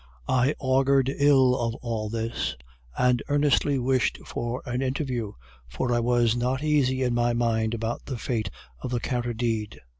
[0.27, 2.55] I augured ill of all this,
[2.97, 5.33] and earnestly wished for an interview,
[5.67, 9.79] for I was not easy in my mind about the fate of the counter deed.